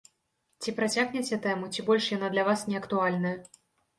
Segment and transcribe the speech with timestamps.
[0.63, 3.37] Ці працягнеце тэму, ці больш яна для вас не актуальная?